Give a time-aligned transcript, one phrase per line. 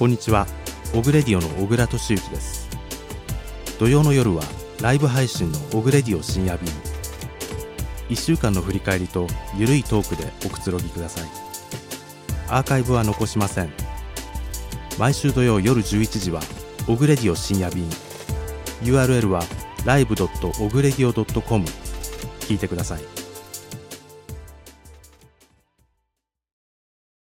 [0.00, 0.46] こんにちは。
[0.94, 2.70] オグレディオの小倉俊之です。
[3.78, 4.42] 土曜の夜は
[4.80, 6.72] ライブ配信のオグレディオ深夜便。
[8.08, 9.26] 1週間の振り返りと
[9.58, 11.28] ゆるいトークでおくつろぎください。
[12.48, 13.70] アーカイブは残しません。
[14.98, 16.40] 毎週土曜夜11時は
[16.88, 17.86] オグレディオ深夜便。
[18.80, 19.42] URL は
[19.84, 21.66] live.ogredio.com
[22.40, 23.19] 聞いてください。